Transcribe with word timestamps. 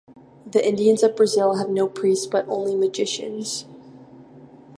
The 0.47 0.67
Indians 0.67 1.03
of 1.03 1.15
Brazil 1.15 1.57
have 1.57 1.69
no 1.69 1.87
priests 1.87 2.25
but 2.25 2.47
only 2.49 2.75
magicians. 2.75 3.65